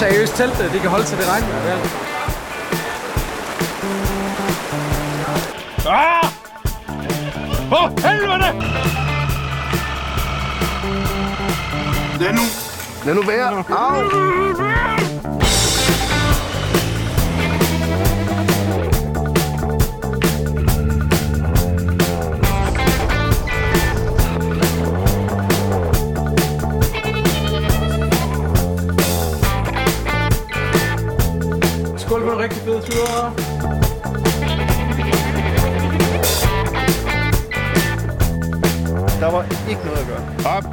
seriøst 0.00 0.36
teltet, 0.36 0.72
det 0.72 0.80
kan 0.80 0.90
holde 0.90 1.04
til 1.04 1.18
det 1.18 1.26
regn. 1.28 1.44
Ja. 1.68 1.76
Ah! 5.90 6.24
For 7.68 8.08
helvede! 8.08 8.50
Lad 12.20 12.32
nu. 12.32 12.42
Lad 13.04 13.14
nu 13.14 13.22
være. 13.22 13.64
Au. 13.68 14.69
En 32.40 32.44
rigtig 32.44 32.62
fed 32.62 32.82
tur. 32.82 33.34
Der 39.20 39.30
var 39.30 39.68
ikke 39.70 39.84
noget 39.84 39.98
at 39.98 40.06
gøre. 40.06 40.24
Op! 40.56 40.64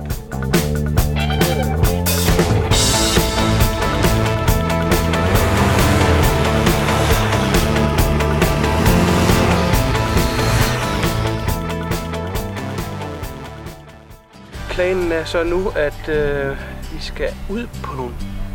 Planen 14.69 15.11
er 15.11 15.25
så 15.25 15.43
nu, 15.43 15.69
at 15.75 16.09
øh, 16.09 16.57
vi 16.93 16.99
skal 16.99 17.29
ud 17.49 17.67
på 17.83 17.95
nogle 17.95 18.13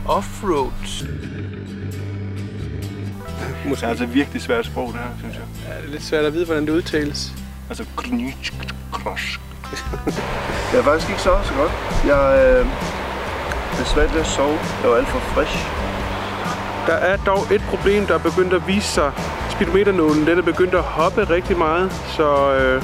offroads. 0.08 1.21
Det 3.64 3.82
er 3.82 3.88
altså 3.88 4.06
virkelig 4.06 4.42
svært 4.42 4.66
sprog, 4.66 4.86
det 4.92 5.00
her, 5.00 5.08
synes 5.18 5.34
jeg. 5.34 5.44
Ja, 5.68 5.80
det 5.80 5.86
er 5.86 5.90
lidt 5.90 6.02
svært 6.02 6.24
at 6.24 6.32
vide, 6.34 6.44
hvordan 6.44 6.66
det 6.66 6.72
udtales. 6.72 7.32
Altså, 7.68 7.84
grnytsk, 7.96 8.54
krosk. 8.92 9.40
Det 10.70 10.78
er 10.78 10.82
faktisk 10.82 11.10
ikke 11.10 11.22
så, 11.22 11.38
så 11.44 11.54
godt. 11.54 11.72
Jeg 12.06 12.22
øh, 12.46 12.66
er 13.80 13.84
svært 13.84 14.14
ved 14.14 14.20
at 14.20 14.26
sove. 14.26 14.58
Jeg 14.82 14.90
var 14.90 14.96
alt 14.96 15.08
for 15.08 15.18
frisk. 15.18 15.58
Der 16.86 16.94
er 16.94 17.16
dog 17.16 17.54
et 17.54 17.62
problem, 17.70 18.06
der 18.06 18.14
er 18.14 18.18
begyndt 18.18 18.52
at 18.52 18.66
vise 18.66 18.88
sig. 18.88 19.12
Speedometernålen, 19.50 20.26
den 20.26 20.38
er 20.38 20.42
begyndt 20.42 20.74
at 20.74 20.82
hoppe 20.82 21.30
rigtig 21.30 21.58
meget, 21.58 21.92
så 22.16 22.52
øh, 22.54 22.82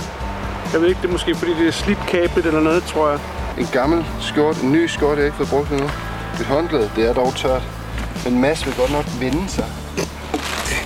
jeg 0.73 0.81
ved 0.81 0.89
ikke, 0.89 1.01
det 1.03 1.09
er 1.09 1.13
måske 1.13 1.35
fordi, 1.35 1.59
det 1.59 1.69
er 1.69 1.73
slidt 1.73 1.99
kablet 2.09 2.47
eller 2.47 2.61
noget, 2.61 2.83
tror 2.83 3.11
jeg. 3.11 3.21
En 3.59 3.69
gammel 3.73 4.05
skjort, 4.21 4.63
en 4.63 4.73
ny 4.73 4.87
skjort, 4.87 5.19
jeg 5.19 5.25
ikke 5.27 5.37
fået 5.37 5.49
brugt 5.49 5.71
endnu. 5.71 5.87
Et 6.41 6.47
håndklæde, 6.47 6.91
det 6.97 7.09
er 7.09 7.13
dog 7.15 7.35
tørt. 7.35 7.63
Men 8.25 8.41
Mads 8.41 8.67
vil 8.67 8.75
godt 8.75 8.93
nok 8.93 9.05
vinde 9.21 9.49
sig. 9.49 9.65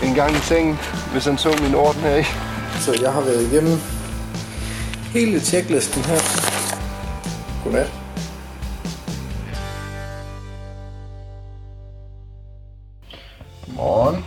En 0.03 0.15
gang 0.15 0.31
i 0.31 0.39
sengen, 0.39 0.77
hvis 1.13 1.25
han 1.25 1.39
så 1.39 1.59
min 1.63 1.75
orden 1.75 2.01
her 2.01 2.17
i. 2.17 2.25
Så 2.81 2.99
jeg 3.03 3.13
har 3.13 3.21
været 3.21 3.53
igennem 3.53 3.79
hele 5.13 5.41
checklisten 5.41 6.03
her. 6.03 6.21
Godnat. 7.65 7.93
Godmorgen. 13.67 14.25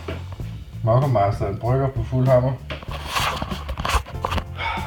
Mokkermasteren 0.84 1.58
brygger 1.58 1.88
på 1.88 2.02
fuld 2.02 2.26
hammer. 2.26 2.52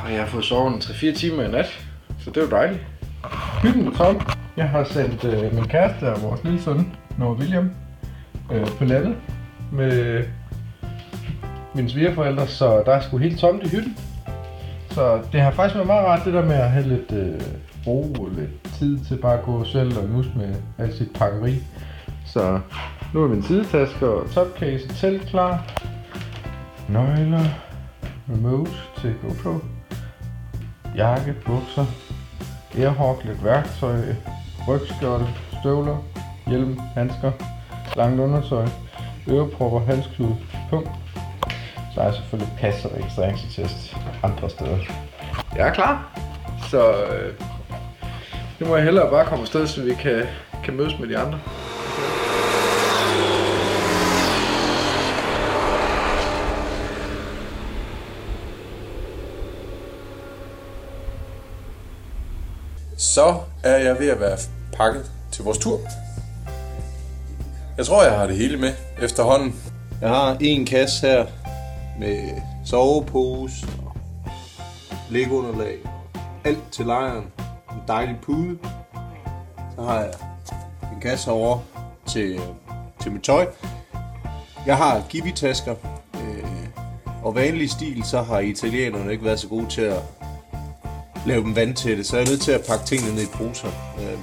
Og 0.05 0.11
jeg 0.11 0.19
har 0.19 0.27
fået 0.27 0.45
sovet 0.45 0.73
en 0.73 0.79
3-4 0.79 1.19
timer 1.19 1.43
i 1.43 1.51
nat, 1.51 1.87
så 2.19 2.30
det 2.31 2.37
er 2.37 2.41
jo 2.41 2.49
dejligt. 2.49 2.81
Hytten 3.61 3.87
er 3.87 3.91
tom. 3.91 4.21
Jeg 4.58 4.69
har 4.69 4.83
sendt 4.83 5.23
øh, 5.23 5.53
min 5.55 5.67
kæreste 5.67 6.14
og 6.14 6.21
vores 6.21 6.43
lille 6.43 6.61
søn, 6.61 6.93
Noah 7.17 7.39
William, 7.39 7.71
øh, 8.52 8.67
på 8.67 8.85
landet 8.85 9.15
med 9.71 10.23
mine 11.73 11.89
svigerforældre, 11.89 12.47
så 12.47 12.83
der 12.85 12.91
er 12.91 13.02
sgu 13.02 13.17
helt 13.17 13.39
tomt 13.39 13.63
i 13.63 13.69
hytten. 13.69 13.97
Så 14.91 15.21
det 15.31 15.41
har 15.41 15.52
faktisk 15.52 15.75
været 15.75 15.87
meget 15.87 16.05
rart, 16.05 16.25
det 16.25 16.33
der 16.33 16.45
med 16.45 16.55
at 16.55 16.71
have 16.71 16.87
lidt 16.87 17.11
øh, 17.11 17.41
ro 17.87 18.02
og 18.19 18.30
lidt 18.37 18.73
tid 18.80 18.99
til 18.99 19.17
bare 19.17 19.37
at 19.37 19.43
gå 19.43 19.63
selv 19.63 19.97
og 19.97 20.09
nus 20.09 20.25
med 20.35 20.55
alt 20.77 20.97
sit 20.97 21.13
pakkeri. 21.13 21.55
Så 22.25 22.59
nu 23.13 23.23
er 23.23 23.27
min 23.27 23.43
sidetaske 23.43 24.09
og 24.09 24.31
topcase 24.31 24.89
og 24.89 24.95
telt 24.95 25.21
klar. 25.21 25.71
Nøgler, 26.89 27.45
remote 28.29 28.71
til 29.02 29.13
GoPro, 29.21 29.65
jakke, 30.95 31.35
bukser, 31.45 31.85
airhawk, 32.77 33.23
lidt 33.23 33.43
værktøj, 33.45 34.02
rygskjold, 34.67 35.25
støvler, 35.59 35.97
hjelm, 36.47 36.79
handsker, 36.95 37.31
langt 37.95 38.19
undertøj, 38.19 38.67
ørepropper, 39.29 39.79
halsklude, 39.79 40.35
punkt. 40.69 40.89
Så 41.99 42.04
er 42.04 42.08
jeg 42.08 42.15
selvfølgelig 42.15 42.54
pas 42.60 42.86
og 42.86 42.92
registreringstest 42.92 43.95
andre 44.23 44.49
steder. 44.49 44.77
Jeg 45.55 45.67
er 45.67 45.73
klar, 45.73 46.20
så 46.70 46.92
øh, 46.92 47.33
nu 48.60 48.67
må 48.67 48.76
jeg 48.76 48.83
hellere 48.83 49.10
bare 49.10 49.26
komme 49.26 49.42
afsted, 49.42 49.67
så 49.67 49.82
vi 49.82 49.93
kan, 49.93 50.26
kan 50.64 50.73
mødes 50.73 50.99
med 50.99 51.08
de 51.08 51.17
andre. 51.17 51.39
Så 62.98 63.36
er 63.64 63.77
jeg 63.77 63.99
ved 63.99 64.09
at 64.09 64.20
være 64.20 64.38
pakket 64.73 65.11
til 65.32 65.43
vores 65.43 65.58
tur. 65.58 65.80
Jeg 67.77 67.86
tror, 67.86 68.04
jeg 68.04 68.11
har 68.11 68.27
det 68.27 68.36
hele 68.36 68.58
med 68.58 68.73
efterhånden. 69.02 69.55
Jeg 70.02 70.09
har 70.09 70.38
en 70.39 70.65
kasse 70.65 71.08
her 71.08 71.26
med 71.99 72.42
sovepose 72.65 73.67
og 73.86 73.95
lægunderlag 75.10 75.77
og 75.83 76.21
alt 76.43 76.71
til 76.71 76.86
lejren. 76.86 77.23
En 77.71 77.82
dejlig 77.87 78.15
pude. 78.21 78.58
Så 79.76 79.82
har 79.82 79.99
jeg 79.99 80.14
en 80.93 81.02
kasse 81.02 81.32
over 81.32 81.59
til, 82.05 82.42
til 83.02 83.11
mit 83.11 83.21
tøj. 83.21 83.48
Jeg 84.65 84.77
har 84.77 85.04
gibitasker, 85.09 85.76
Øh, 86.30 87.23
og 87.23 87.36
vanlig 87.36 87.70
stil, 87.71 88.04
så 88.04 88.21
har 88.21 88.39
italienerne 88.39 89.11
ikke 89.11 89.26
været 89.26 89.39
så 89.39 89.48
gode 89.48 89.67
til 89.70 89.82
at 89.82 90.02
lave 91.26 91.43
dem 91.43 91.55
vandtætte, 91.55 92.04
så 92.04 92.17
jeg 92.17 92.26
er 92.26 92.30
nødt 92.30 92.42
til 92.42 92.52
at 92.52 92.65
pakke 92.70 92.86
tingene 92.86 93.15
ned 93.15 93.23
i 93.23 93.27
poser. 93.33 93.67
Øh, 93.99 94.20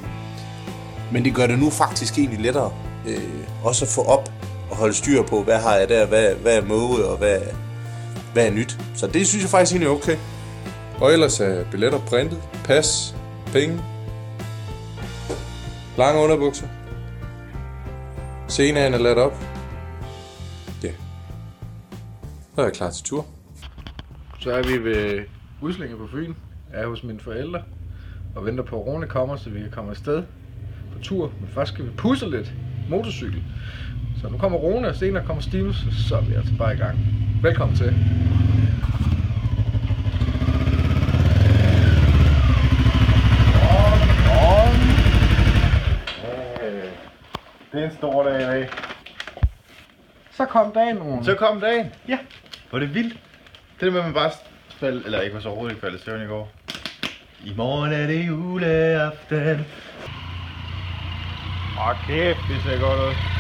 men 1.13 1.25
det 1.25 1.35
gør 1.35 1.47
det 1.47 1.59
nu 1.59 1.71
faktisk 1.71 2.19
egentlig 2.19 2.41
lettere. 2.41 2.73
Øh, 3.07 3.45
også 3.65 3.85
at 3.85 3.89
få 3.89 4.03
op 4.03 4.33
og 4.71 4.77
holde 4.77 4.95
styr 4.95 5.23
på, 5.23 5.43
hvad 5.43 5.59
har 5.59 5.75
jeg 5.75 5.89
der, 5.89 6.07
hvad, 6.07 6.35
hvad 6.35 6.57
er 6.57 6.65
måge 6.65 7.05
og 7.05 7.17
hvad, 7.17 7.41
hvad 8.37 8.47
er 8.47 8.51
nyt. 8.51 8.79
Så 8.95 9.07
det 9.07 9.27
synes 9.27 9.43
jeg 9.43 9.51
faktisk 9.51 9.73
egentlig 9.73 9.89
er 9.89 9.97
okay. 9.97 10.17
Og 11.01 11.13
ellers 11.13 11.41
er 11.41 11.65
billetter 11.71 11.99
printet, 11.99 12.39
pas, 12.65 13.17
penge, 13.53 13.81
lange 15.99 16.23
underbukser, 16.23 16.67
Senaen 18.49 18.95
er 18.95 18.99
ladt 18.99 19.19
op. 19.19 19.33
Ja. 20.83 20.91
Så 22.55 22.61
er 22.61 22.65
jeg 22.65 22.73
klar 22.73 22.91
til 22.91 23.05
tur. 23.05 23.27
Så 24.39 24.53
er 24.53 24.63
vi 24.63 24.85
ved 24.85 25.25
Uslinge 25.63 25.97
på 25.97 26.09
Fyn, 26.13 26.35
er 26.73 26.87
hos 26.87 27.03
mine 27.03 27.21
forældre, 27.21 27.63
og 28.35 28.47
venter 28.47 28.65
på, 28.65 28.81
at 28.81 28.87
Rune 28.87 29.07
kommer, 29.07 29.37
så 29.37 29.51
vi 29.51 29.61
kan 29.61 29.71
komme 29.71 29.91
afsted 29.91 30.23
på 30.93 30.99
tur. 31.03 31.33
Men 31.41 31.49
først 31.55 31.73
skal 31.73 31.85
vi 31.85 31.91
pusse 31.91 32.31
lidt 32.31 32.53
motorcykel. 32.91 33.43
Så 34.21 34.29
nu 34.29 34.39
kommer 34.39 34.59
Rune, 34.59 34.89
og 34.89 34.95
senere 34.95 35.27
kommer 35.27 35.43
Stinus, 35.43 35.85
så 36.09 36.17
er 36.17 36.21
vi 36.21 36.35
altså 36.35 36.53
bare 36.59 36.75
i 36.75 36.77
gang. 36.77 36.99
Velkommen 37.43 37.77
til. 37.77 37.95
Det 47.73 47.83
er 47.83 47.91
en 47.91 47.97
stor 47.97 48.23
dag 48.23 48.41
i 48.41 48.45
dag. 48.45 48.69
Så 50.31 50.45
kom 50.45 50.73
dagen, 50.73 50.99
Rune. 50.99 51.25
Så 51.25 51.35
kom 51.35 51.61
dagen. 51.61 51.93
Ja. 52.09 52.19
Var 52.73 52.79
det 52.79 52.95
vildt? 52.95 53.15
Det 53.81 53.87
der 53.87 53.91
med, 53.91 54.01
at 54.01 54.05
man 54.05 54.15
bare 54.15 54.31
faldt, 54.81 55.07
eller 55.07 55.21
ikke 55.21 55.35
var 55.35 55.41
så 55.41 55.49
overhovedet 55.49 55.75
ikke 55.75 55.87
faldt 55.87 56.01
i 56.01 56.05
søvn 56.05 56.23
i 56.23 56.27
går. 56.27 56.53
I 57.45 57.53
morgen 57.57 57.93
er 57.93 58.07
det 58.07 58.27
juleaften. 58.27 59.67
Åh 61.79 62.07
kæft, 62.07 62.41
det 62.49 62.63
ser 62.63 62.81
godt 62.81 63.01
ud. 63.01 63.36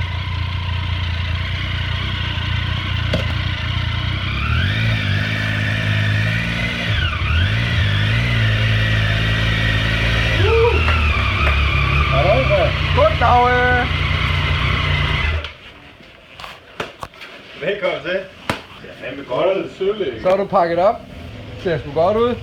Goddag! 13.20 13.48
øh. 13.50 13.86
Velkommen 17.60 18.00
til. 18.02 18.12
Det 18.12 18.90
er 18.90 19.04
fandme 19.04 19.24
godt. 19.28 19.72
Sølle. 19.78 20.22
Så 20.22 20.28
er 20.28 20.36
du 20.36 20.44
pakket 20.46 20.78
op. 20.78 20.94
Ser 21.58 21.78
sgu 21.78 21.92
godt 21.92 22.16
ud. 22.16 22.34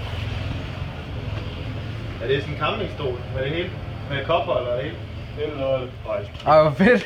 Er 2.23 2.27
det 2.27 2.41
sådan 2.41 2.55
en 2.55 2.59
campingstol 2.59 3.15
med 3.35 3.43
det 3.43 3.51
hele? 3.51 3.69
Med 4.09 4.25
kopper 4.25 4.55
eller 4.55 4.75
det 4.75 4.83
hele? 4.83 4.95
Det 5.37 5.53
er 5.53 5.59
noget. 5.59 5.91
Ej, 6.47 6.61
hvor 6.61 6.71
fedt. 6.71 7.01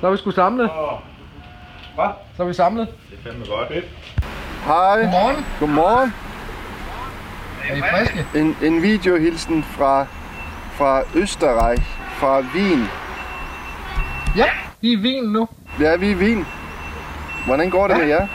Så 0.00 0.06
er 0.06 0.10
vi 0.10 0.16
sgu 0.16 0.30
samlet. 0.30 0.70
Hvad? 1.94 2.08
Så 2.36 2.42
er 2.42 2.46
vi 2.46 2.54
samlet. 2.54 2.88
Det 3.10 3.18
er 3.18 3.22
fandme 3.22 3.46
godt. 3.46 3.68
Hej. 4.64 5.00
Godmorgen. 5.00 5.46
Godmorgen. 5.60 6.14
Er 7.70 7.76
I 7.76 7.80
friske? 7.80 8.26
En, 8.34 8.56
en 8.62 8.82
videohilsen 8.82 9.62
fra, 9.62 10.06
fra 10.78 11.02
Østerreich, 11.14 11.82
fra 12.20 12.40
Wien. 12.54 12.84
Ja, 14.36 14.50
vi 14.80 14.92
er 14.92 14.98
i 14.98 15.00
Wien 15.00 15.24
nu. 15.24 15.48
Ja, 15.80 15.96
vi 15.96 16.06
er 16.06 16.10
i 16.10 16.14
Wien. 16.14 16.46
Hvordan 17.46 17.70
går 17.70 17.88
det 17.88 17.96
med 17.96 18.06
jer? 18.06 18.26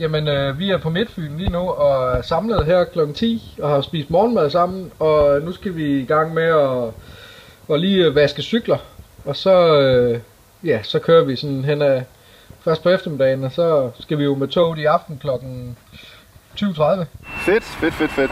Jamen, 0.00 0.28
øh, 0.28 0.58
vi 0.58 0.70
er 0.70 0.78
på 0.78 0.90
Midtfyn 0.90 1.36
lige 1.36 1.50
nu 1.50 1.58
og 1.58 2.16
er 2.16 2.22
samlet 2.22 2.66
her 2.66 2.84
kl. 2.84 3.12
10 3.14 3.56
og 3.62 3.70
har 3.70 3.80
spist 3.80 4.10
morgenmad 4.10 4.50
sammen. 4.50 4.92
Og 4.98 5.40
nu 5.42 5.52
skal 5.52 5.76
vi 5.76 6.00
i 6.00 6.04
gang 6.04 6.34
med 6.34 6.42
at, 6.42 6.92
at 7.74 7.80
lige 7.80 8.14
vaske 8.14 8.42
cykler. 8.42 8.78
Og 9.24 9.36
så, 9.36 9.80
øh, 9.80 10.20
ja, 10.64 10.82
så 10.82 10.98
kører 10.98 11.24
vi 11.24 11.36
sådan 11.36 11.64
hen 11.64 11.82
ad, 11.82 12.02
først 12.60 12.82
på 12.82 12.88
eftermiddagen, 12.88 13.44
og 13.44 13.52
så 13.52 13.90
skal 14.00 14.18
vi 14.18 14.24
jo 14.24 14.34
med 14.34 14.48
toget 14.48 14.78
i 14.78 14.84
aften 14.84 15.18
kl. 15.18 15.28
20.30. 15.28 17.04
Fedt, 17.46 17.64
fedt, 17.64 17.94
fedt, 17.94 18.10
fedt. 18.10 18.30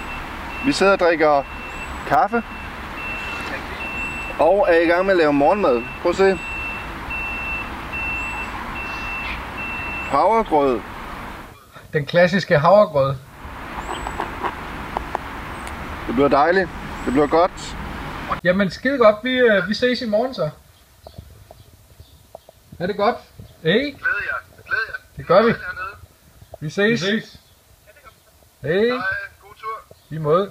Vi 0.67 0.73
sidder 0.73 0.93
og 0.93 0.99
drikker 0.99 1.45
kaffe. 2.07 2.43
Og 4.39 4.67
er 4.69 4.81
i 4.81 4.87
gang 4.87 5.05
med 5.05 5.13
at 5.13 5.19
lave 5.19 5.33
morgenmad. 5.33 5.83
Prøv 6.03 6.11
at 6.11 6.17
se. 6.17 6.39
Havregrød. 10.11 10.81
Den 11.93 12.07
klassiske 12.07 12.59
havregrød. 12.59 13.15
Det 16.07 16.15
bliver 16.15 16.29
dejligt. 16.29 16.69
Det 17.05 17.13
bliver 17.13 17.27
godt. 17.27 17.77
Jamen, 18.45 18.71
skide 18.71 18.99
godt. 18.99 19.17
Vi, 19.23 19.39
øh, 19.39 19.69
vi 19.69 19.75
ses 19.75 20.03
i 20.03 20.07
morgen 20.09 20.35
så. 20.35 20.51
Er 22.79 22.87
det 22.87 22.97
godt? 22.97 23.17
Hey? 23.63 23.97
Det 25.17 25.27
gør 25.27 25.43
vi. 25.43 25.55
Vi 26.61 26.71
ses. 26.71 26.91
Vi 26.91 26.97
ses. 27.21 27.41
Hey. 28.63 28.91
God 28.91 29.55
tur. 29.57 29.97
I 30.11 30.19
måde. 30.19 30.51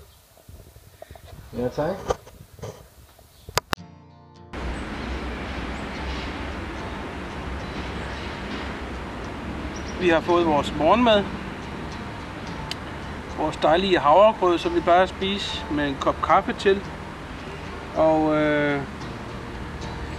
Ja, 1.57 1.67
tak. 1.69 1.95
Vi 10.01 10.09
har 10.09 10.19
fået 10.19 10.45
vores 10.45 10.73
morgenmad. 10.77 11.23
Vores 13.37 13.57
dejlige 13.57 13.99
havregrød, 13.99 14.57
som 14.57 14.75
vi 14.75 14.79
bare 14.79 15.07
spise 15.07 15.65
med 15.71 15.87
en 15.87 15.97
kop 15.99 16.15
kaffe 16.23 16.53
til. 16.53 16.81
Og 17.95 18.35
øh, 18.35 18.81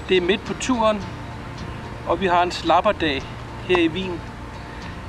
det 0.08 0.16
er 0.16 0.20
midt 0.20 0.44
på 0.44 0.54
turen, 0.54 1.02
og 2.08 2.20
vi 2.20 2.26
har 2.26 2.42
en 2.42 2.50
slapperdag 2.50 3.22
her 3.68 3.78
i 3.78 3.88
Wien. 3.88 4.20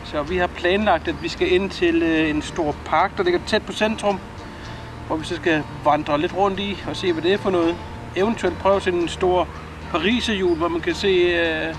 Så 0.04 0.24
vi 0.24 0.38
har 0.38 0.48
planlagt, 0.48 1.08
at 1.08 1.24
vi 1.24 1.30
skal 1.30 1.52
ind 1.52 1.70
til 1.70 2.04
øh, 2.04 2.30
en 2.30 2.42
stor 2.42 2.76
park, 2.86 3.18
der 3.18 3.24
ligger 3.24 3.40
tæt 3.48 3.66
på 3.66 3.72
centrum, 3.72 4.20
hvor 5.08 5.16
vi 5.16 5.26
så 5.26 5.36
skal 5.36 5.64
vandre 5.84 6.18
lidt 6.22 6.34
rundt 6.34 6.60
i 6.60 6.84
og 6.88 6.96
se, 6.96 7.14
hvad 7.14 7.24
det 7.24 7.34
er 7.34 7.38
for 7.38 7.50
noget. 7.50 7.78
Eventuelt 8.16 8.58
prøve 8.60 8.82
sådan 8.82 9.00
en 9.00 9.08
stor 9.08 9.48
pariserhjul, 9.92 10.58
hvor 10.58 10.68
man 10.68 10.82
kan 10.82 10.96
se 10.96 11.08
øh, 11.08 11.76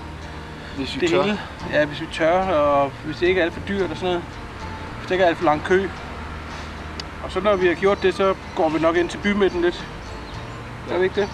Hvis 0.75 0.95
vi 0.95 0.99
det 0.99 1.09
tør. 1.09 1.21
hele. 1.21 1.39
Ja, 1.71 1.85
hvis 1.85 2.01
vi 2.01 2.07
tør, 2.11 2.41
og 2.41 2.91
hvis 3.03 3.17
det 3.17 3.27
ikke 3.27 3.41
er 3.41 3.45
alt 3.45 3.53
for 3.53 3.61
dyrt 3.67 3.91
og 3.91 3.97
sådan 3.97 4.07
noget. 4.09 4.23
Hvis 4.97 5.07
det 5.07 5.11
ikke 5.11 5.23
er 5.23 5.27
alt 5.27 5.37
for 5.37 5.45
lang 5.45 5.63
kø. 5.63 5.89
Og 7.23 7.31
så 7.31 7.39
når 7.39 7.55
vi 7.55 7.67
har 7.67 7.75
gjort 7.75 8.03
det, 8.03 8.15
så 8.15 8.35
går 8.55 8.69
vi 8.69 8.79
nok 8.79 8.95
ind 8.95 9.09
til 9.09 9.17
bymidten 9.17 9.61
lidt. 9.61 9.87
Er 10.89 10.97
vi 10.97 11.03
ikke 11.03 11.21
det? 11.21 11.29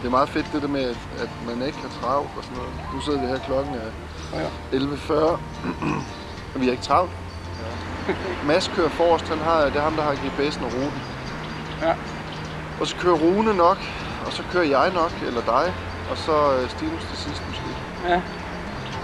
Det 0.00 0.06
er 0.06 0.10
meget 0.10 0.28
fedt 0.28 0.46
det 0.52 0.62
der 0.62 0.68
med, 0.68 0.94
at, 1.18 1.28
man 1.46 1.62
ikke 1.66 1.78
har 1.78 1.88
travlt 1.88 2.30
og 2.36 2.42
sådan 2.44 2.56
noget. 2.56 2.72
Nu 2.94 3.00
sidder 3.00 3.20
vi 3.20 3.26
her 3.26 3.38
klokken 3.38 3.74
er 3.74 3.90
Ja. 4.32 4.46
11.40. 4.78 5.12
og 6.54 6.60
vi 6.60 6.64
har 6.64 6.72
ikke 6.72 6.84
travlt. 6.84 7.12
Mads 8.44 8.70
kører 8.76 8.88
forrest, 8.88 9.28
han 9.28 9.38
har, 9.38 9.64
det 9.64 9.76
er 9.76 9.82
ham, 9.82 9.94
der 9.94 10.02
har 10.02 10.12
GPS'en 10.12 10.64
og 10.64 10.72
ruten. 10.74 11.02
Ja. 11.82 11.94
Og 12.80 12.86
så 12.86 12.96
kører 12.96 13.14
Rune 13.14 13.56
nok, 13.56 13.78
og 14.26 14.32
så 14.32 14.42
kører 14.52 14.64
jeg 14.64 14.92
nok, 14.94 15.12
eller 15.26 15.40
dig, 15.40 15.74
og 16.10 16.18
så 16.18 16.56
øh, 16.56 16.70
Stinus 16.70 17.04
til 17.04 17.16
sidst 17.16 17.42
måske. 17.48 17.64
Ja, 18.08 18.20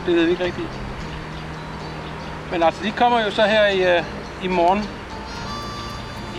det 0.07 0.17
ved 0.17 0.25
vi 0.25 0.31
ikke 0.31 0.45
rigtigt. 0.45 0.69
Men 2.51 2.63
altså, 2.63 2.85
de 2.85 2.91
kommer 2.91 3.21
jo 3.21 3.31
så 3.31 3.43
her 3.43 3.67
i, 3.67 3.97
øh, 3.97 4.05
i 4.45 4.49
morgen. 4.49 4.83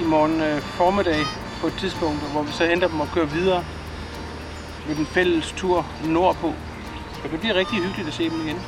I 0.01 0.03
morgen 0.03 0.41
øh, 0.41 0.61
formiddag 0.61 1.25
på 1.61 1.67
et 1.67 1.73
tidspunkt, 1.73 2.31
hvor 2.31 2.41
vi 2.41 2.51
så 2.51 2.65
henter 2.65 2.87
dem 2.87 2.99
og 2.99 3.07
kører 3.13 3.25
videre 3.25 3.63
med 4.87 4.95
den 4.95 5.05
fælles 5.05 5.53
tur 5.57 5.85
nordpå. 6.05 6.53
Så 7.13 7.27
det 7.31 7.39
bliver 7.39 7.55
rigtig 7.55 7.77
hyggeligt 7.83 8.07
at 8.07 8.13
se 8.13 8.29
dem 8.29 8.41
igen. 8.47 8.61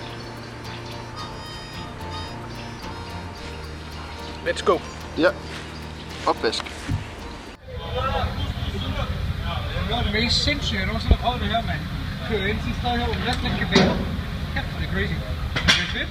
Let's 4.46 4.62
go. 4.66 4.80
Ja, 5.18 5.30
opvask. 6.28 6.64
Det 9.88 9.96
var 9.96 10.02
det 10.02 10.14
mest 10.14 10.44
sindssyge, 10.44 10.80
jeg 10.80 10.88
nogensinde 10.88 11.16
har 11.16 11.24
prøvet 11.24 11.42
det 11.42 11.50
her, 11.50 11.62
mand. 11.62 11.80
Kører 12.30 12.48
ind 12.48 12.60
til 12.62 12.70
et 12.72 12.78
sted 12.82 12.90
her, 12.90 13.06
hvor 13.06 13.14
man 13.14 13.24
næsten 13.28 13.46
ikke 13.46 13.58
kan 13.58 13.68
vinde. 13.74 13.96
Kæft, 14.54 14.68
det 14.80 14.88
er 14.88 14.92
crazy. 14.94 15.14
Det 15.54 15.84
er 15.86 15.92
fedt. 15.98 16.10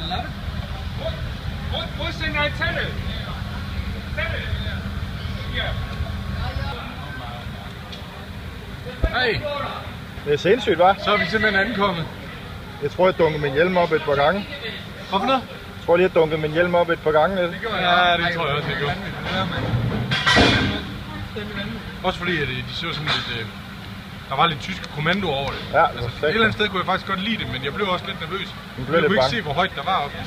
I 0.00 0.02
love 0.12 0.26
it. 0.26 1.88
Hvor 1.96 2.10
sender 2.10 2.42
jeg 2.42 2.52
tallet? 2.58 2.88
Tallet? 4.16 4.42
Ja. 5.56 5.68
Hey, 9.20 9.40
Det 10.24 10.32
er 10.32 10.36
sindssygt, 10.36 10.80
hva'? 10.80 11.04
så 11.04 11.12
er 11.12 11.16
vi 11.18 11.26
simpelthen 11.26 11.66
ankommet. 11.66 12.04
Jeg 12.82 12.90
tror, 12.90 13.06
jeg 13.06 13.18
dunkede 13.18 13.42
min 13.42 13.52
hjelm 13.52 13.76
op 13.76 13.92
et 13.92 14.02
par 14.02 14.14
gange. 14.14 14.48
Hvorfor 15.10 15.26
noget? 15.26 15.42
Jeg 15.82 15.86
tror 15.86 15.96
lige, 15.96 16.06
jeg 16.08 16.14
dunkede 16.14 16.40
min 16.40 16.52
hjelm 16.52 16.74
op 16.74 16.88
et 16.90 17.00
par 17.06 17.10
gange. 17.18 17.32
Lidt. 17.42 17.52
Ja, 17.52 18.16
det 18.20 18.26
tror 18.34 18.46
jeg 18.48 18.56
også, 18.58 18.68
jeg 18.68 18.78
gjorde. 18.78 18.94
Også 22.06 22.18
fordi, 22.18 22.34
at 22.42 22.48
øh, 22.48 22.56
de 22.68 22.72
så 22.74 22.86
sådan 22.96 23.10
lidt... 23.16 23.28
Øh, 23.38 23.44
der 24.30 24.36
var 24.40 24.46
lidt 24.46 24.60
tysk 24.60 24.82
kommando 24.96 25.26
over 25.40 25.50
det. 25.56 25.62
Ja, 25.62 25.68
det 25.68 25.74
var 25.76 25.86
altså, 25.86 26.26
et 26.26 26.30
eller 26.30 26.46
andet 26.46 26.56
sted 26.58 26.68
kunne 26.68 26.80
jeg 26.82 26.86
faktisk 26.92 27.06
godt 27.12 27.22
lide 27.28 27.38
det, 27.42 27.48
men 27.54 27.60
jeg 27.66 27.72
blev 27.74 27.86
også 27.94 28.06
lidt 28.10 28.20
nervøs. 28.24 28.48
blev 28.86 28.98
Jeg 29.00 29.04
kunne 29.08 29.16
ikke 29.20 29.34
se, 29.36 29.40
hvor 29.46 29.54
højt 29.60 29.72
der 29.78 29.84
var 29.92 29.98
oppe. 30.04 30.18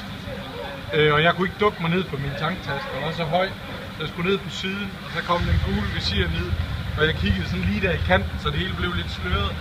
Øh, 0.96 1.14
og 1.16 1.20
jeg 1.26 1.32
kunne 1.34 1.48
ikke 1.48 1.60
dukke 1.66 1.78
mig 1.84 1.90
ned 1.96 2.04
på 2.12 2.16
min 2.24 2.34
tanktaske. 2.44 2.88
Den 2.96 3.02
var 3.08 3.12
så 3.22 3.26
høj, 3.38 3.48
så 3.96 4.00
jeg 4.04 4.10
skulle 4.12 4.28
ned 4.32 4.38
på 4.46 4.50
siden. 4.62 4.88
Og 5.06 5.10
så 5.16 5.20
kom 5.30 5.40
den 5.50 5.58
gule 5.68 5.88
visir 5.96 6.26
ned. 6.38 6.50
Og 6.98 7.02
jeg 7.10 7.16
kiggede 7.22 7.46
sådan 7.52 7.66
lige 7.70 7.82
der 7.88 7.94
i 8.00 8.02
kanten, 8.12 8.36
så 8.44 8.48
det 8.54 8.58
hele 8.64 8.74
blev 8.82 8.92
lidt 9.00 9.12
sløret. 9.18 9.52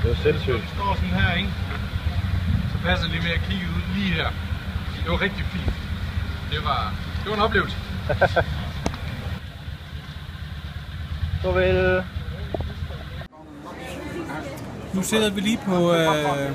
Det 0.00 0.06
var 0.10 0.16
Så 0.16 0.22
sindssygt. 0.22 0.62
vi 0.66 0.68
står 0.76 0.90
sådan 1.00 1.14
her, 1.20 1.30
ikke? 1.40 1.50
Så 2.72 2.76
passer 2.86 3.04
det 3.04 3.12
lige 3.14 3.24
med 3.28 3.32
at 3.38 3.42
kigge 3.48 3.66
ud 3.76 3.82
lige 3.96 4.12
her. 4.18 4.28
Det 5.06 5.12
var 5.12 5.20
rigtig 5.20 5.44
fint. 5.44 5.74
Det 6.50 6.64
var, 6.64 6.94
det 7.22 7.30
var 7.30 7.36
en 7.36 7.42
oplevelse. 7.42 7.76
Farvel. 11.42 12.02
Nu 14.94 15.02
sidder 15.02 15.30
vi 15.30 15.40
lige 15.40 15.60
på 15.66 15.94
øh, 15.94 16.50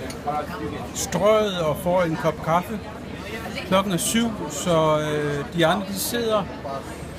strøget 0.93 1.59
og 1.59 1.77
får 1.77 2.03
en 2.03 2.15
kop 2.15 2.43
kaffe. 2.45 2.79
Klokken 3.67 3.93
er 3.93 3.97
syv, 3.97 4.31
så 4.49 4.99
øh, 4.99 5.45
de 5.53 5.65
andre 5.65 5.87
de 5.87 5.99
sidder 5.99 6.43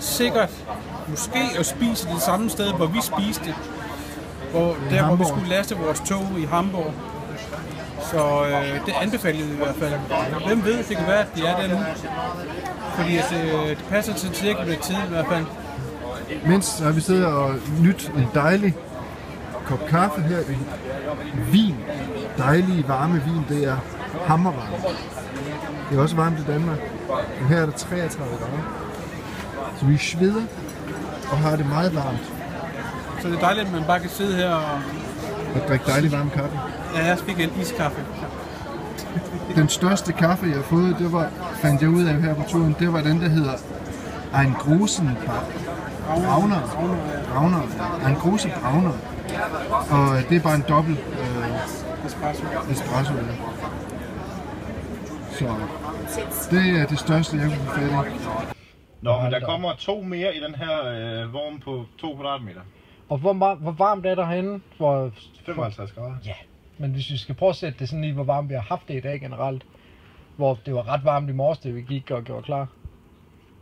sikkert 0.00 0.50
måske 1.08 1.58
og 1.58 1.64
spiser 1.66 2.12
det 2.12 2.22
samme 2.22 2.50
sted, 2.50 2.72
hvor 2.72 2.86
vi 2.86 3.00
spiste. 3.02 3.54
Hvor, 4.50 4.76
der, 4.90 5.06
hvor 5.06 5.16
vi 5.16 5.24
skulle 5.24 5.48
laste 5.48 5.76
vores 5.76 6.00
tog 6.00 6.26
i 6.38 6.44
Hamburg. 6.44 6.94
Så 8.12 8.44
øh, 8.46 8.86
det 8.86 8.94
anbefalede 9.02 9.52
i 9.54 9.56
hvert 9.56 9.74
fald. 9.74 9.92
Hvem 10.46 10.64
ved, 10.64 10.78
det 10.78 10.96
kan 10.96 11.06
være, 11.06 11.20
at 11.20 11.36
de 11.36 11.46
er 11.46 11.56
der 11.56 11.68
nu. 11.68 11.78
Fordi 12.94 13.16
øh, 13.16 13.68
det 13.68 13.84
passer 13.90 14.14
til 14.14 14.34
cirka 14.34 14.64
tid 14.64 14.94
i 14.94 15.08
hvert 15.08 15.26
fald. 15.26 15.44
Mens 16.46 16.78
har 16.78 16.92
vi 16.92 17.00
siddet 17.00 17.26
og 17.26 17.54
nyt 17.80 18.12
en 18.16 18.28
dejlig 18.34 18.74
kop 19.66 19.86
kaffe 19.88 20.20
her 20.22 20.38
i 20.40 20.56
vin. 21.52 21.76
Dejlige 22.38 22.88
varme 22.88 23.22
vin, 23.24 23.58
det 23.58 23.68
er 23.68 23.76
hammervarmt. 24.26 24.98
Det 25.90 25.98
er 25.98 26.02
også 26.02 26.16
varmt 26.16 26.38
i 26.38 26.44
Danmark. 26.46 26.78
Men 27.40 27.48
her 27.48 27.56
er 27.56 27.66
der 27.66 27.72
33 27.72 28.36
grader. 28.36 28.82
Så 29.80 29.86
vi 29.86 29.96
sveder 29.96 30.42
og 31.30 31.38
har 31.38 31.56
det 31.56 31.66
meget 31.68 31.94
varmt. 31.94 32.32
Så 33.20 33.28
det 33.28 33.36
er 33.36 33.40
dejligt, 33.40 33.66
at 33.66 33.72
man 33.72 33.84
bare 33.86 34.00
kan 34.00 34.10
sidde 34.10 34.36
her 34.36 34.54
og... 34.54 34.80
Og 35.54 35.68
drikke 35.68 35.84
dejlig 35.86 36.12
varm 36.12 36.30
kaffe. 36.30 36.58
Ja, 36.96 37.06
jeg 37.06 37.18
fik 37.18 37.40
en 37.40 37.50
iskaffe. 37.60 38.00
Den 39.54 39.68
største 39.68 40.12
kaffe, 40.12 40.46
jeg 40.46 40.54
har 40.56 40.62
fået, 40.62 40.96
det 40.98 41.12
var, 41.12 41.30
fandt 41.54 41.82
jeg 41.82 41.90
ud 41.90 42.04
af 42.04 42.14
her 42.22 42.34
på 42.34 42.42
turen, 42.48 42.76
det 42.78 42.92
var 42.92 43.00
den, 43.00 43.20
der 43.20 43.28
hedder 43.28 43.52
Ein 44.40 44.52
Großen 44.54 45.10
Brauner. 46.06 46.60
Brauner. 47.32 47.62
ja. 48.02 48.08
Ein 48.08 48.16
Große 48.16 48.48
Brauner. 48.62 48.92
Og 49.90 50.18
det 50.28 50.36
er 50.36 50.40
bare 50.40 50.54
en 50.54 50.64
dobbelt 50.68 50.98
øh, 50.98 52.06
Espresso. 52.06 52.44
espresso. 52.70 53.12
Ja. 55.40 55.48
Så 56.30 56.48
det 56.50 56.80
er 56.80 56.86
det 56.86 56.98
største, 56.98 57.36
jeg 57.36 57.44
kunne 57.46 57.66
få 57.66 58.02
fat 58.02 58.12
i. 58.12 58.18
Nå, 59.02 59.20
men 59.22 59.32
der 59.32 59.40
kommer 59.40 59.74
to 59.78 60.02
mere 60.02 60.36
i 60.36 60.40
den 60.40 60.54
her 60.54 60.86
øh, 60.86 61.32
vogn 61.32 61.60
på 61.64 61.84
2 62.00 62.14
kvadratmeter. 62.14 62.60
Og 63.12 63.18
hvor, 63.18 63.32
var- 63.32 63.54
hvor 63.54 63.72
varmt 63.72 64.06
er 64.06 64.14
der 64.14 64.26
herinde? 64.26 64.60
Hvor, 64.76 65.10
55 65.46 65.92
grader. 65.92 66.14
Ja, 66.26 66.34
men 66.78 66.90
hvis 66.92 67.10
vi 67.10 67.16
skal 67.16 67.34
prøve 67.34 67.50
at 67.50 67.56
sætte 67.56 67.78
det 67.78 67.88
sådan 67.88 68.04
i, 68.04 68.10
hvor 68.10 68.24
varmt 68.24 68.48
vi 68.48 68.54
har 68.54 68.60
haft 68.60 68.88
det 68.88 68.94
i 68.96 69.00
dag 69.00 69.20
generelt. 69.20 69.64
Hvor 70.36 70.58
det 70.66 70.74
var 70.74 70.88
ret 70.88 71.04
varmt 71.04 71.30
i 71.30 71.32
morges, 71.32 71.58
da 71.58 71.70
vi 71.70 71.80
gik 71.82 72.10
og 72.10 72.24
gjorde 72.24 72.42
klar. 72.42 72.68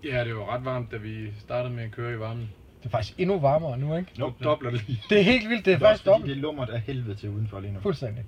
Ja, 0.05 0.25
det 0.25 0.35
var 0.37 0.55
ret 0.55 0.65
varmt, 0.65 0.93
da 0.93 0.97
vi 0.97 1.33
startede 1.41 1.75
med 1.75 1.85
at 1.85 1.91
køre 1.91 2.15
i 2.15 2.19
varmen. 2.19 2.51
Det 2.81 2.87
er 2.87 2.91
faktisk 2.91 3.21
endnu 3.21 3.39
varmere 3.39 3.79
nu, 3.79 3.97
ikke? 3.97 4.11
Nu 4.19 4.33
dobler 4.45 4.71
det 4.71 4.87
lige. 4.89 5.03
Det 5.11 5.19
er 5.19 5.23
helt 5.23 5.49
vildt, 5.49 5.65
det 5.65 5.73
er 5.73 5.79
Det 5.79 5.85
er 5.85 5.89
faktisk 5.89 6.07
dobbelt. 6.07 6.31
det 6.31 6.37
er 6.37 6.41
lummert 6.43 6.71
af 6.71 6.81
helvede 6.81 7.15
til 7.15 7.29
udenfor 7.31 7.61
lige 7.61 7.73
nu. 7.73 7.81
Fuldstændig. 7.81 8.25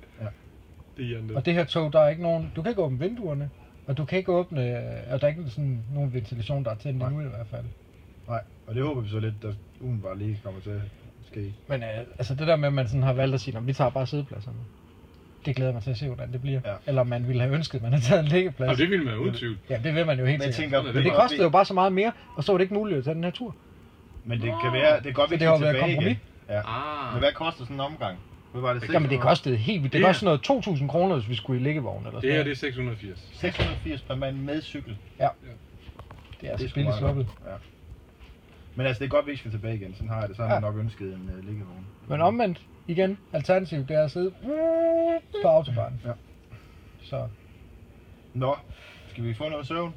Det 0.96 1.16
er 1.16 1.20
det. 1.20 1.30
Og 1.36 1.46
det 1.46 1.54
her 1.54 1.64
tog, 1.64 1.92
der 1.92 2.00
er 2.00 2.08
ikke 2.08 2.22
nogen... 2.22 2.52
Du 2.56 2.62
kan 2.62 2.70
ikke 2.70 2.82
åbne 2.82 2.98
vinduerne. 2.98 3.50
Og 3.86 3.96
du 3.98 4.04
kan 4.04 4.18
ikke 4.18 4.32
åbne... 4.32 4.60
Og 5.10 5.20
der 5.20 5.26
er 5.26 5.28
ikke 5.30 5.50
sådan 5.50 5.84
nogen 5.94 6.12
ventilation, 6.14 6.64
der 6.64 6.70
er 6.70 6.74
tændt 6.74 7.02
endnu 7.02 7.20
i 7.20 7.28
hvert 7.28 7.46
fald. 7.46 7.64
Nej, 8.28 8.40
og 8.66 8.74
det 8.74 8.82
håber 8.82 9.00
vi 9.00 9.08
så 9.08 9.18
lidt, 9.20 9.44
at 9.44 9.54
ugen 9.80 10.00
bare 10.02 10.18
lige 10.18 10.40
kommer 10.44 10.60
til 10.60 10.82
at 11.22 11.26
ske. 11.26 11.54
Men 11.68 11.82
øh, 11.82 11.88
altså 12.18 12.34
det 12.34 12.46
der 12.46 12.56
med, 12.56 12.66
at 12.68 12.72
man 12.74 12.86
sådan 12.88 13.02
har 13.02 13.12
valgt 13.12 13.34
at 13.34 13.40
sige, 13.40 13.56
at 13.56 13.66
vi 13.66 13.72
tager 13.72 13.90
bare 13.90 14.06
sædepladserne. 14.06 14.56
Det 15.46 15.56
glæder 15.56 15.72
mig 15.72 15.82
til 15.82 15.90
at 15.90 15.96
se, 15.98 16.06
hvordan 16.06 16.32
det 16.32 16.40
bliver. 16.40 16.60
Ja. 16.64 16.74
Eller 16.86 17.02
man 17.02 17.28
ville 17.28 17.42
have 17.42 17.54
ønsket, 17.54 17.78
at 17.78 17.82
man 17.82 17.92
havde 17.92 18.04
taget 18.04 18.20
en 18.22 18.28
liggeplads. 18.28 18.70
Og 18.70 18.78
det 18.78 18.90
ville 18.90 19.04
man 19.04 19.14
uden 19.18 19.34
tvivl. 19.34 19.56
Ja, 19.70 19.78
det 19.84 19.94
vil 19.94 20.06
man 20.06 20.18
jo 20.18 20.24
helt 20.26 20.42
sikkert. 20.42 20.60
tænker, 20.84 20.92
Men 20.92 21.04
det 21.04 21.12
kostede 21.12 21.42
jo 21.42 21.48
bare 21.48 21.64
så 21.64 21.74
meget 21.74 21.92
mere, 21.92 22.12
og 22.36 22.44
så 22.44 22.52
var 22.52 22.58
det 22.58 22.62
ikke 22.64 22.74
muligt 22.74 22.98
at 22.98 23.04
tage 23.04 23.14
den 23.14 23.24
her 23.24 23.30
tur. 23.30 23.56
Men 24.24 24.40
det 24.40 24.52
kan 24.62 24.72
være, 24.72 25.00
det 25.00 25.06
er 25.06 25.12
godt, 25.12 25.30
vi 25.30 25.36
det 25.36 25.46
har 25.48 25.56
kan 25.56 25.62
været 25.64 25.74
tilbage 25.76 25.94
kompromis. 25.94 26.16
igen. 26.16 26.20
Ja. 26.48 26.60
Ah. 27.06 27.12
Men 27.14 27.18
hvad 27.22 27.32
koster 27.32 27.64
sådan 27.64 27.76
en 27.76 27.80
omgang? 27.80 28.18
Hvad 28.52 28.60
var 28.62 28.74
det? 28.74 28.92
Jamen 28.92 29.10
det 29.10 29.20
kostede 29.20 29.56
helt 29.56 29.82
vildt. 29.82 29.92
Det 29.92 29.98
Det 29.98 30.04
er- 30.04 30.08
kostede 30.08 30.24
noget 30.24 30.40
2.000 30.80 30.88
kroner, 30.88 31.14
hvis 31.16 31.28
vi 31.28 31.34
skulle 31.34 31.60
i 31.60 31.64
liggevogn 31.64 32.06
eller 32.06 32.10
sådan 32.20 32.22
Det 32.22 32.36
her, 32.36 32.44
noget. 32.44 32.46
det 32.60 32.66
er 32.68 32.72
680. 32.72 33.28
680 33.32 34.02
per 34.02 34.14
mand 34.14 34.36
med 34.36 34.62
cykel. 34.62 34.90
Det 34.90 34.98
er 35.18 35.28
Det 36.40 36.48
altså 36.48 36.64
er 36.64 36.68
sgu 36.68 36.74
billigt 36.74 36.96
sluppet. 36.96 37.26
Ja. 37.46 37.50
Men 38.76 38.86
altså, 38.86 38.98
det 39.00 39.04
er 39.04 39.10
godt, 39.10 39.26
vi 39.26 39.36
skal 39.36 39.50
tilbage 39.50 39.76
igen. 39.76 39.94
Sådan 39.94 40.08
har 40.08 40.20
jeg 40.20 40.28
det. 40.28 40.36
Så 40.36 40.42
har 40.46 40.54
Ja. 40.54 40.60
nok 40.60 40.76
ønsket 40.76 41.14
en 41.14 41.30
uh, 41.38 41.44
liggevogn. 41.44 41.86
Men 42.08 42.20
omvendt, 42.20 42.66
igen, 42.86 43.18
alternativ, 43.32 43.78
det 43.86 43.96
er 43.96 44.04
at 44.04 44.10
sidde 44.10 44.34
på 45.42 45.48
autobahn. 45.48 46.00
Ja. 46.04 46.12
Så, 47.02 47.28
Nå, 48.34 48.56
skal 49.08 49.24
vi 49.24 49.34
få 49.34 49.48
noget 49.48 49.66
søvn? 49.66 49.94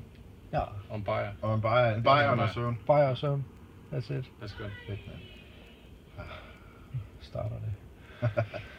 ja, 0.53 0.61
Om 0.89 1.03
bajer. 1.03 1.31
Og 1.41 1.55
en 1.55 1.61
bajer, 1.61 1.95
en 1.95 2.03
bajer 2.03 2.29
og 2.29 2.37
noget 2.37 2.51
søvn. 2.53 2.79
bare 2.87 3.09
og 3.09 3.17
søvn. 3.17 3.45
That's 3.93 3.97
it. 4.13 4.31
Gøre 4.39 4.67
det. 4.67 4.71
Fedt, 4.87 4.99
mand. 5.07 5.19
Starter 7.21 7.55
det. 7.59 7.73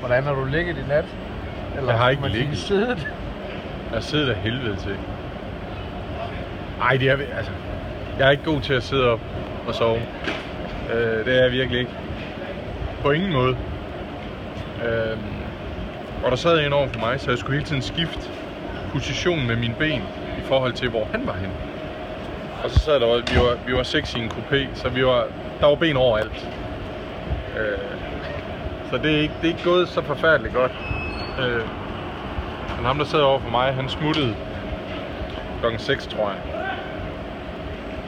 Hvordan 0.00 0.24
har 0.24 0.34
du 0.34 0.44
ligget 0.44 0.76
i 0.76 0.88
nat? 0.88 1.04
Eller 1.76 1.90
Jeg 1.90 1.98
har 2.00 2.10
ikke 2.10 2.22
man 2.22 2.30
sige, 2.30 2.40
ligget. 2.40 2.58
siddet? 2.58 3.08
Jeg 3.92 4.02
sidder 4.02 4.34
af 4.34 4.40
helvede 4.40 4.76
til. 4.76 4.96
Ej, 6.80 6.96
det 6.96 7.08
er, 7.10 7.16
altså, 7.36 7.52
jeg 8.18 8.26
er 8.26 8.30
ikke 8.30 8.44
god 8.44 8.60
til 8.60 8.74
at 8.74 8.82
sidde 8.82 9.10
op 9.10 9.20
og 9.66 9.74
sove. 9.74 10.02
Øh, 10.92 11.24
det 11.24 11.38
er 11.38 11.42
jeg 11.42 11.52
virkelig 11.52 11.80
ikke. 11.80 11.92
På 13.02 13.10
ingen 13.10 13.32
måde. 13.32 13.56
Øh, 14.84 15.18
og 16.24 16.30
der 16.30 16.36
sad 16.36 16.66
en 16.66 16.72
over 16.72 16.88
for 16.88 17.00
mig, 17.00 17.20
så 17.20 17.30
jeg 17.30 17.38
skulle 17.38 17.56
hele 17.56 17.66
tiden 17.66 17.82
skifte 17.82 18.30
position 18.92 19.46
med 19.46 19.56
mine 19.56 19.74
ben 19.78 20.02
i 20.38 20.40
forhold 20.44 20.72
til, 20.72 20.88
hvor 20.88 21.08
han 21.12 21.26
var 21.26 21.32
henne. 21.32 21.54
Og 22.64 22.70
så 22.70 22.78
sad 22.78 23.00
der, 23.00 23.06
vi 23.06 23.38
var, 23.40 23.56
vi 23.66 23.74
var 23.74 23.82
seks 23.82 24.14
i 24.14 24.18
en 24.18 24.30
coupé, 24.30 24.66
så 24.74 24.88
vi 24.88 25.06
var, 25.06 25.26
der 25.60 25.66
var 25.66 25.74
ben 25.74 25.96
overalt. 25.96 26.48
Øh, 27.58 27.78
så 28.90 28.98
det 28.98 29.16
er, 29.16 29.20
ikke, 29.20 29.34
det 29.42 29.48
er 29.48 29.52
ikke 29.52 29.64
gået 29.64 29.88
så 29.88 30.02
forfærdeligt 30.02 30.54
godt. 30.54 30.72
Øh, 31.40 31.62
men 32.76 32.84
ham, 32.84 32.98
der 32.98 33.04
sad 33.04 33.20
over 33.20 33.38
for 33.38 33.50
mig, 33.50 33.74
han 33.74 33.88
smuttede 33.88 34.36
klokken 35.60 35.80
6, 35.80 36.06
tror 36.06 36.28
jeg. 36.30 36.38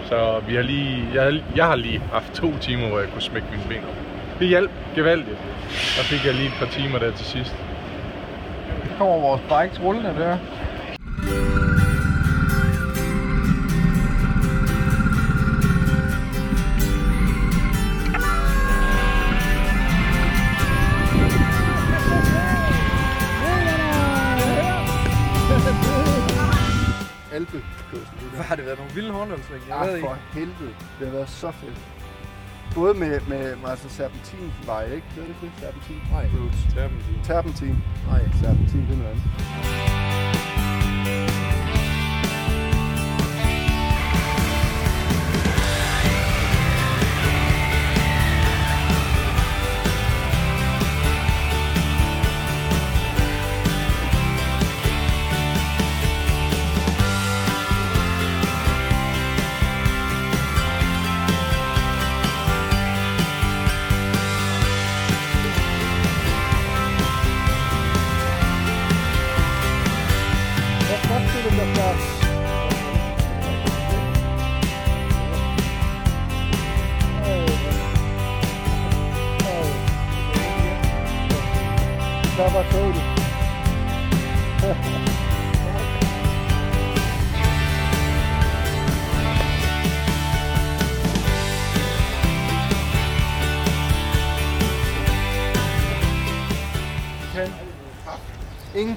Så 0.08 0.40
vi 0.48 0.54
har 0.54 0.62
lige, 0.62 1.08
jeg, 1.14 1.42
jeg 1.56 1.66
har 1.66 1.76
lige 1.76 2.02
haft 2.12 2.32
to 2.32 2.56
timer, 2.60 2.88
hvor 2.88 2.98
jeg 2.98 3.08
kunne 3.12 3.22
smække 3.22 3.48
mine 3.50 3.62
ben 3.68 3.88
op. 3.88 3.94
Det 4.38 4.48
hjalp 4.48 4.70
gevaldigt. 4.94 5.38
Der 5.96 6.02
fik 6.02 6.26
jeg 6.26 6.34
lige 6.34 6.46
et 6.46 6.54
par 6.58 6.66
timer 6.66 6.98
der 6.98 7.12
til 7.12 7.26
sidst. 7.26 7.56
kommer 8.98 9.18
vores 9.18 9.40
bikes 9.40 9.84
rullende 9.84 10.14
der. 10.18 10.38
Nogle 28.88 28.94
vilde 28.94 29.12
håndholdsring? 29.12 29.62
Jeg 29.68 29.80
ved 29.80 29.88
Ja, 29.88 29.94
ikke. 29.96 30.08
for 30.08 30.16
helvede. 30.32 30.74
Det 30.98 31.06
har 31.08 31.14
været 31.14 31.28
så 31.28 31.50
fedt. 31.50 31.78
Både 32.74 32.94
med, 32.94 33.20
med 33.28 33.56
altså 33.70 33.88
serpentinvej, 33.88 34.84
ikke? 34.84 35.06
Det 35.14 35.22
er 35.22 35.26
det 35.26 35.28
ikke 35.28 35.40
det? 35.46 35.52
Serpentin? 35.60 36.00
Nej. 36.12 36.24
Roads. 36.34 36.74
Terpentin. 36.74 37.18
Terpentin. 37.24 37.76
Nej, 38.10 38.22
serpentin, 38.40 38.80
det 38.86 38.92
er 38.92 38.96
noget 38.96 39.10
andet. 39.10 39.97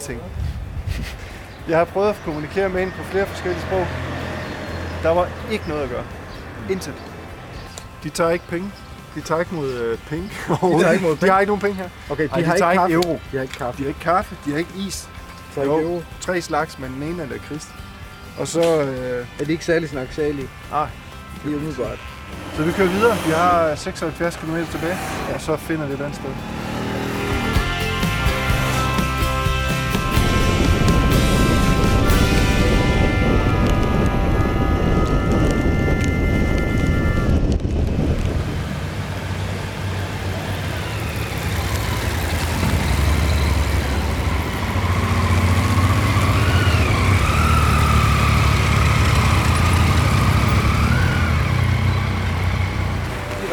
Ingenting. 0.09 0.31
Jeg 1.67 1.77
har 1.77 1.85
prøvet 1.85 2.09
at 2.09 2.15
kommunikere 2.25 2.69
med 2.69 2.79
hende 2.79 2.93
på 2.97 3.03
flere 3.03 3.25
forskellige 3.27 3.61
sprog. 3.61 3.87
Der 5.03 5.09
var 5.09 5.27
ikke 5.51 5.63
noget 5.69 5.83
at 5.83 5.89
gøre. 5.89 6.03
Intet. 6.69 6.93
De 8.03 8.09
tager 8.09 8.29
ikke 8.29 8.45
penge. 8.49 8.71
De 9.15 9.21
tager 9.21 9.39
ikke 9.39 9.55
mod 9.55 9.71
øh, 9.73 9.97
penge. 10.09 10.23
De 10.49 10.79
tager 10.81 10.91
ikke 10.91 11.05
mod 11.05 11.15
De 11.15 11.29
har 11.29 11.39
ikke 11.39 11.49
nogen 11.49 11.61
penge 11.61 11.75
her. 11.75 11.89
Okay, 12.09 12.23
de, 12.23 12.29
Ej, 12.29 12.39
de 12.39 12.45
har 12.45 12.57
tager 12.57 12.71
ikke 12.71 12.83
ikke 12.83 12.93
kaffe. 13.03 13.09
euro. 13.09 13.19
De 13.31 13.35
har 13.37 13.41
ikke 13.41 13.53
kaffe. 13.53 13.77
De 13.77 13.83
har 13.83 13.87
ikke 13.87 13.99
kaffe, 13.99 14.35
de 14.45 14.51
har 14.51 14.57
ikke 14.57 14.73
is. 14.87 15.09
Så 15.55 15.61
ikke 15.61 15.73
Jo, 15.73 15.79
euro. 15.81 16.03
tre 16.21 16.41
slags, 16.41 16.79
men 16.79 16.91
den 16.93 17.03
ene 17.03 17.23
er 17.23 17.27
lakrids. 17.27 17.67
Og 18.39 18.47
så, 18.47 18.81
øh, 18.81 19.25
Er 19.39 19.45
de 19.45 19.51
ikke 19.51 19.65
særlig 19.65 19.89
snaksalige? 19.89 20.47
Nej. 20.71 20.87
Det 21.45 21.51
er 21.53 21.55
umiddelbart. 21.55 21.99
så 22.55 22.63
vi 22.63 22.71
kører 22.71 22.87
videre. 22.89 23.15
Vi 23.25 23.31
har 23.31 23.75
76 23.75 24.35
km 24.35 24.55
tilbage, 24.71 24.97
og 25.35 25.41
så 25.41 25.57
finder 25.57 25.85
vi 25.85 25.93
et 25.93 25.99
andet 26.01 26.15
sted. 26.15 26.29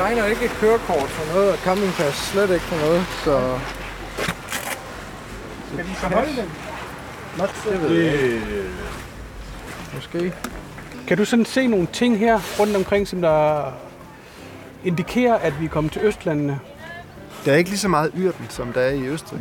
Regner 0.08 0.26
ikke 0.26 0.44
et 0.44 0.50
kørekort 0.50 1.08
for 1.08 1.34
noget, 1.34 1.52
og 1.52 1.58
campingplads 1.58 2.14
slet 2.14 2.50
ikke 2.50 2.64
for 2.64 2.76
noget, 2.76 3.06
så... 3.24 3.58
Skal 5.72 5.86
vi 5.86 5.92
beholde 6.02 6.36
den? 6.36 6.50
Det 7.72 7.82
ved 7.82 8.02
jeg 8.02 8.22
ikke. 8.22 8.64
Måske. 9.94 10.34
Kan 11.06 11.16
du 11.16 11.24
sådan 11.24 11.44
se 11.44 11.66
nogle 11.66 11.86
ting 11.92 12.18
her 12.18 12.40
rundt 12.60 12.76
omkring, 12.76 13.08
som 13.08 13.20
der 13.20 13.64
indikerer, 14.84 15.34
at 15.34 15.60
vi 15.60 15.64
er 15.64 15.68
kommet 15.68 15.92
til 15.92 16.02
Østlandene? 16.04 16.60
Der 17.44 17.52
er 17.52 17.56
ikke 17.56 17.70
lige 17.70 17.78
så 17.78 17.88
meget 17.88 18.12
yrten, 18.16 18.46
som 18.48 18.72
der 18.72 18.80
er 18.80 18.90
i 18.90 19.06
Østrig. 19.06 19.40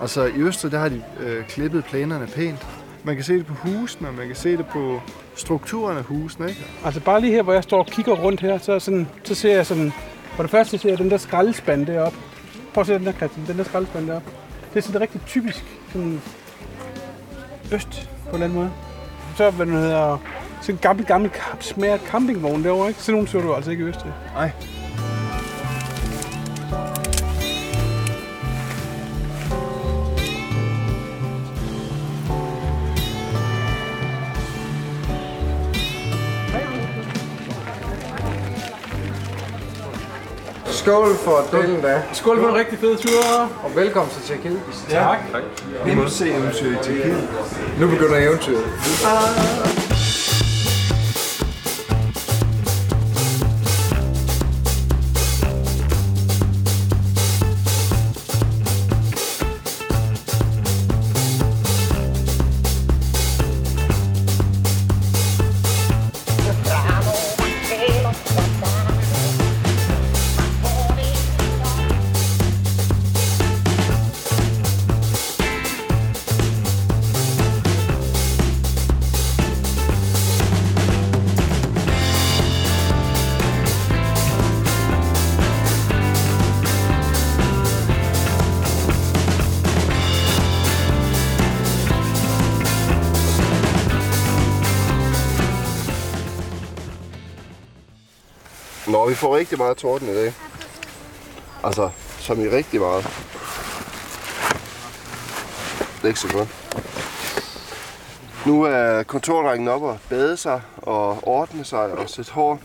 Altså 0.00 0.24
i 0.24 0.36
Østrig, 0.36 0.72
der 0.72 0.78
har 0.78 0.88
de 0.88 1.02
øh, 1.20 1.44
klippet 1.46 1.84
planerne 1.84 2.26
pænt. 2.26 2.66
Man 3.08 3.16
kan 3.16 3.24
se 3.24 3.38
det 3.38 3.46
på 3.46 3.54
husene, 3.54 4.08
man 4.12 4.26
kan 4.26 4.36
se 4.36 4.56
det 4.56 4.66
på 4.66 5.00
strukturen 5.34 5.98
af 5.98 6.04
husene, 6.04 6.48
ikke? 6.48 6.64
Altså 6.84 7.00
bare 7.00 7.20
lige 7.20 7.32
her, 7.32 7.42
hvor 7.42 7.52
jeg 7.52 7.62
står 7.62 7.78
og 7.78 7.86
kigger 7.86 8.12
rundt 8.12 8.40
her, 8.40 8.58
så, 8.58 8.78
sådan, 8.78 9.08
så 9.24 9.34
ser 9.34 9.54
jeg 9.54 9.66
sådan... 9.66 9.92
For 10.36 10.42
det 10.42 10.50
første 10.50 10.78
ser 10.78 10.88
jeg 10.88 10.98
den 10.98 11.10
der 11.10 11.16
skraldespand 11.16 11.86
deroppe. 11.86 12.18
Prøv 12.74 12.80
at 12.80 12.86
se 12.86 12.94
den 12.94 13.06
der, 13.06 13.12
Christian. 13.12 13.46
Den 13.46 13.58
der 13.58 13.64
skraldespand 13.64 14.06
deroppe. 14.06 14.30
Det 14.74 14.78
er 14.78 14.82
sådan 14.82 15.00
rigtig 15.00 15.20
typisk 15.26 15.64
sådan 15.92 16.20
øst 17.72 18.08
på 18.24 18.28
en 18.28 18.34
eller 18.34 18.46
anden 18.46 18.58
måde. 18.58 18.70
Så 19.36 19.50
hvad 19.50 19.66
den 19.66 19.74
hedder... 19.74 20.18
Sådan 20.60 20.74
en 20.74 20.78
gammel, 20.78 21.06
gammel 21.06 21.30
smager 21.60 21.98
campingvogn 21.98 22.64
derovre, 22.64 22.88
ikke? 22.88 23.00
Sådan 23.00 23.14
nogle 23.14 23.28
så 23.28 23.40
du 23.40 23.54
altså 23.54 23.70
ikke 23.70 23.84
i 23.84 23.86
Østrig. 23.86 24.12
Nej. 24.34 24.50
Skål 40.88 41.14
for 41.16 41.44
delen 41.52 41.80
da. 41.82 42.02
Skål 42.12 42.40
for 42.40 42.48
en 42.48 42.54
rigtig 42.54 42.78
fed 42.78 42.96
tur. 42.96 43.48
Og 43.64 43.76
velkommen 43.76 44.10
til 44.14 44.22
Tjekkiet. 44.22 44.60
Tak. 44.90 45.18
Vi 45.84 45.94
må 45.94 46.08
se 46.08 46.30
eventyr 46.30 46.72
i 46.72 46.76
Tjekkiet. 46.82 47.28
Nu 47.80 47.86
begynder 47.86 48.16
eventyret. 48.16 48.64
Nå, 98.88 99.08
vi 99.08 99.14
får 99.14 99.36
rigtig 99.36 99.58
meget 99.58 99.76
torden 99.76 100.08
i 100.08 100.14
dag. 100.14 100.34
Altså, 101.64 101.90
som 102.18 102.40
i 102.40 102.48
rigtig 102.48 102.80
meget. 102.80 103.04
Det 105.96 106.04
er 106.04 106.08
ikke 106.08 106.20
så 106.20 106.32
godt. 106.32 106.48
Nu 108.46 108.62
er 108.62 109.02
kontorrækken 109.02 109.68
op 109.68 109.82
og 109.82 109.98
bade 110.08 110.36
sig 110.36 110.60
og 110.76 111.18
ordne 111.22 111.64
sig 111.64 111.92
og 111.92 112.10
sætte 112.10 112.32
hår, 112.32 112.60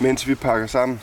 mens 0.00 0.28
vi 0.28 0.34
pakker 0.34 0.66
sammen. 0.66 1.00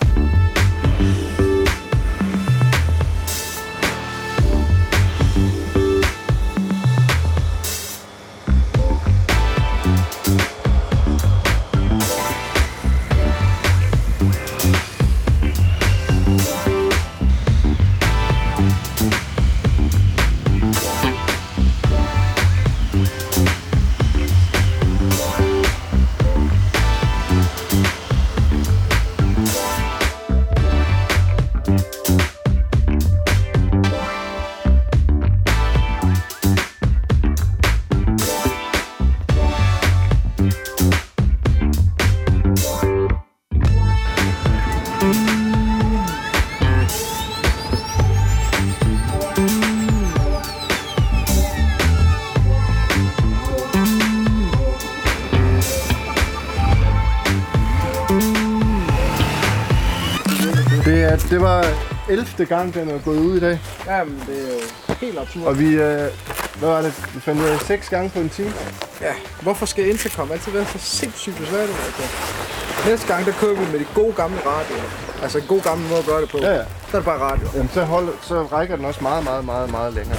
11. 62.09 62.45
gang, 62.45 62.73
den 62.73 62.89
er 62.89 62.99
gået 62.99 63.17
ud 63.17 63.37
i 63.37 63.39
dag. 63.39 63.59
Jamen, 63.85 64.23
det 64.27 64.37
er 64.37 64.53
jo 64.53 64.95
helt 65.01 65.19
absurd. 65.19 65.43
Og 65.43 65.59
vi, 65.59 65.65
øh, 65.65 66.07
hvad 66.59 66.69
var 66.69 66.81
det, 66.81 66.93
vi 67.15 67.19
fandt 67.19 67.41
ud 67.41 67.47
af 67.47 67.59
6 67.59 67.89
gange 67.89 68.09
på 68.09 68.19
en 68.19 68.29
time. 68.29 68.53
Ja, 69.01 69.13
hvorfor 69.41 69.65
skal 69.65 69.89
intercom 69.89 70.31
altid 70.31 70.51
være 70.51 70.65
så 70.65 70.77
sindssygt 70.77 71.37
besværligt? 71.37 71.77
Altså? 71.85 72.03
Næste 72.89 73.07
gang, 73.07 73.25
der 73.25 73.31
kører 73.31 73.53
vi 73.53 73.71
med 73.71 73.79
de 73.79 73.85
gode 73.95 74.13
gamle 74.13 74.37
radioer. 74.45 74.89
Altså 75.23 75.37
en 75.37 75.47
god 75.47 75.61
gammel 75.61 75.89
måde 75.89 75.99
at 75.99 76.05
gøre 76.05 76.21
det 76.21 76.29
på. 76.29 76.37
Ja, 76.41 76.53
ja. 76.53 76.63
Så 76.89 76.97
er 76.97 77.01
det 77.01 77.05
bare 77.05 77.19
radio. 77.19 77.47
Jamen, 77.55 77.69
så, 77.73 77.83
hold, 77.83 78.07
så 78.21 78.43
rækker 78.43 78.75
den 78.75 78.85
også 78.85 78.99
meget, 79.01 79.23
meget, 79.23 79.45
meget, 79.45 79.71
meget 79.71 79.93
længere. 79.93 80.17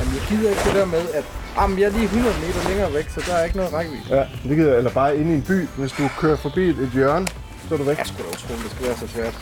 Jamen, 0.00 0.14
jeg 0.14 0.22
gider 0.28 0.50
ikke 0.50 0.62
det 0.64 0.74
der 0.74 0.84
med, 0.86 1.04
at 1.14 1.24
jamen, 1.56 1.78
jeg 1.78 1.86
er 1.86 1.90
lige 1.90 2.04
100 2.04 2.34
meter 2.46 2.68
længere 2.68 2.94
væk, 2.94 3.08
så 3.14 3.20
der 3.26 3.34
er 3.34 3.44
ikke 3.44 3.56
noget 3.56 3.72
rækkevidde. 3.72 4.16
Ja, 4.16 4.24
det 4.48 4.56
gider, 4.56 4.76
eller 4.76 4.90
bare 4.90 5.16
inde 5.16 5.32
i 5.32 5.34
en 5.34 5.42
by. 5.42 5.68
Hvis 5.76 5.92
du 5.92 6.08
kører 6.18 6.36
forbi 6.36 6.68
et, 6.68 6.90
hjørne, 6.94 7.26
så 7.68 7.74
er 7.74 7.78
du 7.78 7.84
væk. 7.84 7.98
Jeg 7.98 8.06
skulle 8.06 8.24
da 8.30 8.36
utroligt, 8.36 8.64
det 8.64 8.70
skal 8.70 8.86
være 8.86 8.96
så 8.96 9.06
svært. 9.14 9.34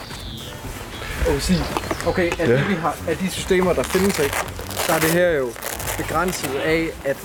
Og 1.28 1.42
sige, 1.42 1.64
okay, 2.06 2.32
af, 2.38 2.48
ja. 2.48 2.56
de, 2.56 2.64
vi 2.68 2.74
har, 2.74 2.96
af 3.08 3.16
de 3.16 3.30
systemer, 3.30 3.72
der 3.72 3.82
findes, 3.82 4.18
ikke, 4.18 4.36
der 4.86 4.94
er 4.94 4.98
det 4.98 5.10
her 5.10 5.30
jo 5.30 5.48
begrænset 5.96 6.54
af, 6.54 6.88
at 7.04 7.16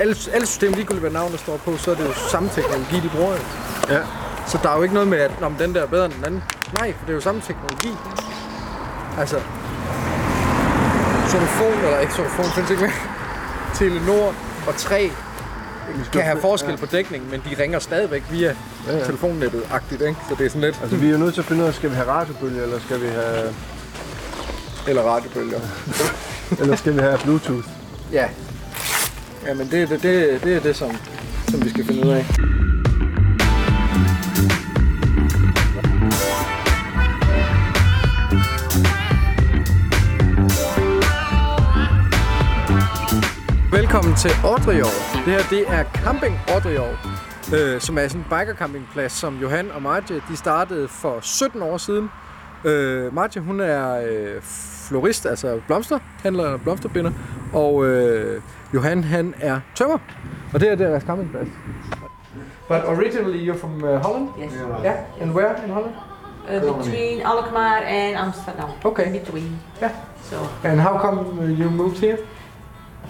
alle, 0.00 0.16
alle 0.32 0.46
systemer, 0.46 0.76
ligegyldigt 0.76 1.00
hvad 1.00 1.10
navn 1.10 1.32
der 1.32 1.38
står 1.38 1.56
på, 1.56 1.76
så 1.76 1.90
er 1.90 1.94
det 1.94 2.04
jo 2.04 2.14
samme 2.30 2.50
teknologi, 2.54 3.00
de 3.00 3.08
bruger. 3.08 3.36
Ja. 3.88 4.00
Så 4.46 4.58
der 4.62 4.70
er 4.70 4.76
jo 4.76 4.82
ikke 4.82 4.94
noget 4.94 5.08
med, 5.08 5.18
at 5.18 5.40
men 5.40 5.56
den 5.58 5.74
der 5.74 5.82
er 5.82 5.86
bedre 5.86 6.04
end 6.04 6.14
den 6.14 6.24
anden. 6.24 6.42
Nej, 6.72 6.92
for 6.92 7.06
det 7.06 7.12
er 7.12 7.14
jo 7.14 7.20
samme 7.20 7.40
teknologi. 7.40 7.92
Altså, 9.18 9.40
Sonofon, 11.28 11.78
eller 11.84 12.00
ikke 12.00 12.14
Sonofon, 12.14 12.44
findes 12.44 12.70
ikke 12.70 12.82
mere. 12.82 12.92
Telenor 13.74 14.34
og 14.66 14.76
3 14.76 15.12
kan 16.12 16.22
have 16.22 16.40
forskel 16.40 16.76
på 16.76 16.86
dækningen, 16.86 17.30
men 17.30 17.42
de 17.50 17.62
ringer 17.62 17.78
stadigvæk 17.78 18.22
via 18.30 18.54
Ja, 18.86 18.96
ja. 18.98 19.04
telefonnettet-agtigt, 19.04 20.02
ikke? 20.02 20.16
Så 20.28 20.34
det 20.38 20.46
er 20.46 20.48
sådan 20.50 20.60
lidt... 20.60 20.78
Altså, 20.82 20.96
vi 20.96 21.06
er 21.06 21.10
jo 21.10 21.18
nødt 21.18 21.34
til 21.34 21.40
at 21.40 21.44
finde 21.44 21.62
ud 21.62 21.68
af, 21.68 21.74
skal 21.74 21.90
vi 21.90 21.94
have 21.94 22.08
radiobølge, 22.08 22.62
eller 22.62 22.80
skal 22.80 23.00
vi 23.02 23.06
have, 23.06 23.54
Eller 24.88 25.02
radiobølger. 25.02 25.60
eller 26.60 26.76
skal 26.76 26.94
vi 26.94 27.00
have 27.00 27.18
Bluetooth? 27.24 27.66
Ja. 28.12 28.26
Jamen, 29.46 29.70
det, 29.70 29.88
det, 29.88 30.02
det, 30.02 30.44
det 30.44 30.56
er 30.56 30.60
det, 30.60 30.76
som, 30.76 30.96
som 31.50 31.64
vi 31.64 31.70
skal 31.70 31.84
finde 31.86 32.06
ud 32.06 32.10
af. 32.10 32.26
Velkommen 43.92 44.16
til 44.16 44.30
Ordrejow. 44.44 44.92
Det 45.14 45.32
her, 45.34 45.42
det 45.50 45.68
er 45.68 45.84
Camping 45.84 46.36
Ordrejow, 46.54 46.88
øh, 47.56 47.80
som 47.80 47.98
er 47.98 48.08
sådan 48.08 48.20
en 48.20 48.26
bikercampingplads, 48.30 49.12
som 49.12 49.38
Johan 49.42 49.70
og 49.70 49.82
Marje, 49.82 50.22
de 50.28 50.36
startede 50.36 50.88
for 50.88 51.18
17 51.20 51.62
år 51.62 51.76
siden. 51.76 52.10
Øh, 52.64 53.14
Marje, 53.14 53.40
hun 53.40 53.60
er 53.60 54.02
øh, 54.08 54.42
florist, 54.88 55.26
altså 55.26 55.60
blomsterhandler 55.66 56.44
og 56.44 56.60
blomsterbinder, 56.60 57.12
og 57.52 57.86
øh, 57.86 58.42
Johan, 58.74 59.04
han 59.04 59.34
er 59.40 59.60
tømmer. 59.74 59.98
Og 60.54 60.60
det 60.60 60.68
her, 60.68 60.76
det 60.76 60.86
er 60.86 60.90
deres 60.90 61.04
campingplads. 61.04 61.48
But 62.68 62.84
originally 62.84 63.50
you're 63.50 63.58
from 63.60 63.84
uh, 63.84 63.90
Holland? 63.90 64.28
Yes. 64.42 64.52
Yeah. 64.84 64.96
And 65.20 65.32
where 65.32 65.64
in 65.64 65.70
Holland? 65.70 65.94
Uh, 66.48 66.78
between 66.78 67.20
Alkmaar 67.20 67.76
and 67.76 68.16
Amsterdam. 68.16 68.68
Okay. 68.84 69.06
In 69.06 69.12
between. 69.12 69.60
Yeah. 69.82 69.92
So 70.22 70.36
And 70.64 70.80
how 70.80 70.98
come 70.98 71.18
uh, 71.38 71.58
you 71.60 71.70
moved 71.70 71.98
here? 71.98 72.18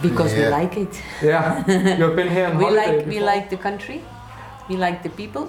Because 0.02 0.32
Yeah. 0.34 0.44
we 0.44 0.62
like 0.62 0.76
it. 0.80 1.02
Yeah. 1.22 1.64
You've 1.98 2.16
been 2.16 2.28
here 2.28 2.50
we 2.58 2.70
like 2.70 3.06
we 3.06 3.20
like 3.20 3.48
the 3.50 3.56
country. 3.56 4.00
We 4.68 4.76
like 4.76 5.02
the 5.02 5.10
people. 5.10 5.48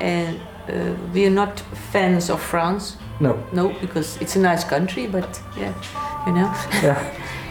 And 0.00 0.40
uh, 0.68 0.94
we 1.14 1.26
are 1.26 1.30
not 1.34 1.60
fans 1.92 2.30
of 2.30 2.40
France. 2.40 2.96
No. 3.20 3.36
No, 3.52 3.68
because 3.80 4.18
it's 4.20 4.36
a 4.36 4.40
nice 4.40 4.64
country, 4.64 5.06
but 5.06 5.40
yeah, 5.56 5.72
you 6.26 6.32
know. 6.32 6.52
Yeah. 6.82 6.98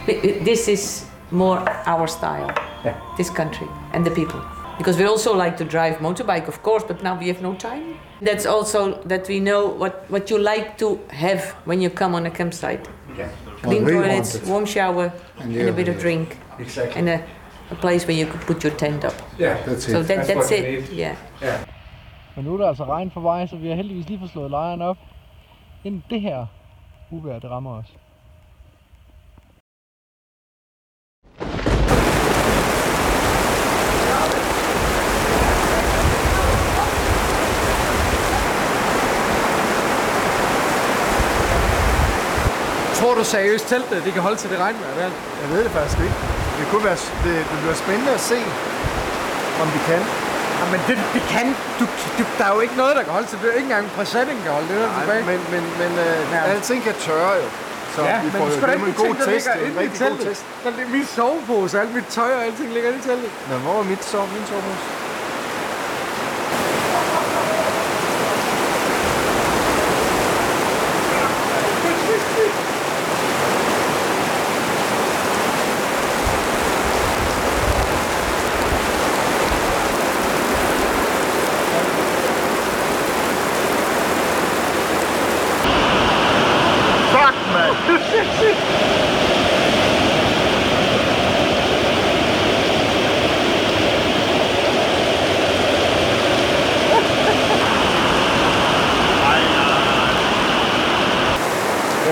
This 0.44 0.68
is 0.68 1.06
more 1.30 1.58
our 1.86 2.06
style. 2.06 2.52
Yeah. 2.84 2.94
This 3.16 3.30
country 3.30 3.66
and 3.92 4.04
the 4.04 4.10
people. 4.10 4.40
Because 4.78 4.98
we 4.98 5.04
also 5.08 5.34
like 5.34 5.56
to 5.56 5.64
drive 5.64 5.98
motorbike, 6.00 6.48
of 6.48 6.62
course, 6.62 6.84
but 6.86 7.02
now 7.02 7.18
we 7.18 7.28
have 7.28 7.40
no 7.40 7.54
time. 7.54 7.94
That's 8.20 8.44
also 8.46 9.00
that 9.08 9.28
we 9.28 9.38
know 9.40 9.66
what, 9.68 10.04
what 10.08 10.30
you 10.30 10.38
like 10.38 10.76
to 10.78 10.98
have 11.10 11.54
when 11.64 11.80
you 11.80 11.90
come 11.90 12.14
on 12.16 12.26
a 12.26 12.30
campsite. 12.30 12.88
Yeah. 13.18 13.28
Clean 13.62 13.84
Well, 13.84 13.94
we 13.94 14.08
toilets, 14.08 14.42
warm 14.48 14.66
shower, 14.66 15.10
and, 15.40 15.52
yeah, 15.52 15.68
a 15.68 15.72
bit 15.72 15.88
of 15.88 15.94
yeah. 15.94 16.02
drink, 16.02 16.38
Exactly. 16.60 16.98
and 17.00 17.08
a, 17.08 17.18
a 17.70 17.74
place 17.74 18.06
where 18.08 18.16
you 18.20 18.26
could 18.32 18.40
put 18.46 18.64
your 18.64 18.74
tent 18.76 19.04
up. 19.04 19.12
Yeah. 19.40 19.56
That's 19.66 19.84
So 19.92 19.98
it. 19.98 20.06
that, 20.08 20.26
That's 20.26 20.32
that's, 20.34 20.50
it. 20.52 20.62
need. 20.90 20.98
Yeah. 20.98 21.16
Men 22.36 22.44
nu 22.44 22.54
er 22.54 22.58
der 22.58 22.68
altså 22.68 22.84
regn 22.84 23.10
på 23.10 23.20
vej, 23.20 23.46
så 23.46 23.56
vi 23.56 23.68
har 23.68 23.74
heldigvis 23.74 24.06
lige 24.08 24.18
fået 24.18 24.30
slået 24.30 24.50
lejren 24.50 24.82
op. 24.82 24.96
Inden 25.84 26.04
det 26.10 26.20
her 26.20 26.46
uvejr, 27.10 27.38
det 27.38 27.50
rammer 27.50 27.70
os. 27.78 27.86
Tror 42.98 43.14
du 43.14 43.24
seriøst 43.24 43.66
teltet, 43.72 44.04
det 44.06 44.12
kan 44.16 44.22
holde 44.22 44.38
til 44.42 44.50
det 44.50 44.58
regnvejr 44.64 44.94
der? 45.00 45.10
Jeg 45.42 45.48
ved 45.52 45.60
det 45.64 45.72
faktisk 45.78 45.98
ikke. 46.06 46.16
Det 46.58 46.64
kunne 46.70 46.84
være, 46.90 46.98
det, 47.24 47.34
det 47.50 47.56
bliver 47.62 47.78
spændende 47.84 48.12
at 48.18 48.22
se, 48.32 48.38
om 49.62 49.68
de 49.74 49.80
kan. 49.90 50.02
Jamen 50.60 50.80
det, 50.88 50.96
det 51.14 51.22
kan, 51.34 51.46
du, 51.78 51.84
du, 52.18 52.22
der 52.38 52.44
er 52.48 52.54
jo 52.56 52.60
ikke 52.66 52.76
noget, 52.82 52.92
der 52.96 53.02
kan 53.06 53.12
holde 53.12 53.28
til 53.32 53.38
det. 53.42 53.48
Ikke 53.58 53.68
engang 53.70 53.84
præsending 53.96 54.38
kan 54.44 54.52
holde 54.58 54.68
det 54.72 54.78
der 54.82 54.90
Nej, 54.90 55.00
tilbage. 55.00 55.24
men, 55.30 55.40
men, 55.54 55.62
men 55.80 55.92
øh, 56.06 56.52
alting 56.52 56.80
kan 56.88 56.94
tørre 57.06 57.34
jo. 57.42 57.46
Så 57.94 58.00
ja, 58.02 58.16
vi 58.20 58.24
men 58.24 58.32
får 58.40 58.46
du 58.48 58.54
jo 58.54 58.60
det 58.60 58.68
er 58.68 58.86
en 58.92 58.94
god 59.04 59.14
ting, 59.14 59.28
test. 59.28 59.46
Det 59.54 59.62
er 59.66 59.70
en 59.72 59.78
rigtig 59.78 60.00
god 60.08 60.18
test. 60.26 60.42
Der 60.64 60.70
er 60.70 60.88
min 60.96 61.06
sovepose, 61.16 61.80
alt 61.80 61.94
mit 61.94 62.06
tøj 62.16 62.30
og 62.38 62.42
alting 62.46 62.68
ligger 62.74 62.88
inde 62.90 63.00
i 63.02 63.06
teltet. 63.08 63.30
Nå, 63.50 63.56
hvor 63.56 63.78
er 63.82 63.86
mit 63.92 64.04
sov, 64.04 64.24
min 64.36 64.44
sovepose? 64.50 65.03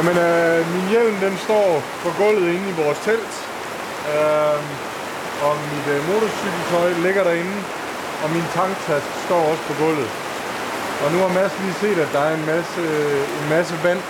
Jamen, 0.03 0.19
øh, 0.19 0.61
min 0.75 0.87
hjelm 0.93 1.17
den 1.27 1.35
står 1.47 1.83
på 2.03 2.09
gulvet 2.19 2.49
inde 2.55 2.69
i 2.73 2.79
vores 2.83 2.99
telt. 3.07 3.35
Øh, 4.12 4.59
og 5.47 5.53
mit 5.73 5.87
øh, 5.95 6.01
motorcykeltøj 6.09 6.88
ligger 7.07 7.23
derinde. 7.25 7.59
Og 8.23 8.29
min 8.37 8.47
tanktaske 8.55 9.15
står 9.27 9.43
også 9.51 9.62
på 9.69 9.75
gulvet. 9.83 10.11
Og 11.03 11.12
nu 11.12 11.19
har 11.25 11.31
Mads 11.38 11.55
lige 11.62 11.77
set, 11.83 11.99
at 12.05 12.11
der 12.12 12.23
er 12.29 12.35
en 12.35 12.47
masse, 12.47 12.81
øh, 12.81 13.41
en 13.41 13.47
masse 13.55 13.75
vand 13.87 14.03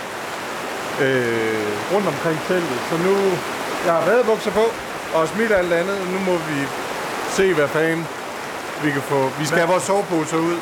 øh, 1.05 1.67
rundt 1.93 2.07
omkring 2.13 2.37
teltet. 2.47 2.79
Så 2.89 2.95
nu, 3.07 3.13
jeg 3.85 3.93
har 3.93 4.05
badebukser 4.05 4.51
på 4.51 4.65
og 5.15 5.27
smidt 5.27 5.51
alt 5.51 5.73
andet. 5.73 5.97
Nu 6.13 6.19
må 6.29 6.35
vi 6.49 6.59
se, 7.37 7.53
hvad 7.53 7.67
fanden 7.67 8.07
vi 8.83 8.91
kan 8.91 9.01
få. 9.01 9.19
Vi 9.39 9.45
skal 9.45 9.59
have 9.63 9.71
vores 9.75 9.83
sovepose 9.83 10.37
ud. 10.39 10.57